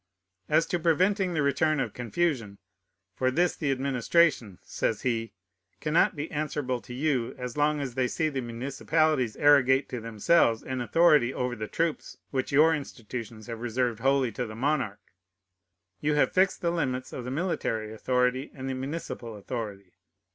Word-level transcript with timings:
As 0.49 0.65
to 0.65 0.79
preventing 0.79 1.35
the 1.35 1.43
return 1.43 1.79
of 1.79 1.93
confusion, 1.93 2.57
"for 3.13 3.29
this 3.29 3.55
the 3.55 3.69
administration" 3.71 4.57
(says 4.63 5.03
he) 5.03 5.31
"cannot 5.79 6.15
be 6.15 6.31
answerable 6.31 6.81
to 6.81 6.93
you, 6.95 7.35
as 7.37 7.55
long 7.55 7.79
as 7.79 7.93
they 7.93 8.07
see 8.07 8.27
the 8.27 8.41
municipalities 8.41 9.35
arrogate 9.35 9.87
to 9.89 9.99
themselves 9.99 10.63
an 10.63 10.81
authority 10.81 11.31
over 11.31 11.55
the 11.55 11.67
troops 11.67 12.17
which 12.31 12.51
your 12.51 12.73
institutions 12.73 13.45
have 13.45 13.61
reserved 13.61 13.99
wholly 13.99 14.31
to 14.31 14.47
the 14.47 14.55
monarch. 14.55 15.01
You 15.99 16.15
have 16.15 16.33
fixed 16.33 16.61
the 16.61 16.71
limits 16.71 17.13
of 17.13 17.23
the 17.23 17.29
military 17.29 17.93
authority 17.93 18.49
and 18.55 18.67
the 18.67 18.73
municipal 18.73 19.35
authority. 19.35 19.93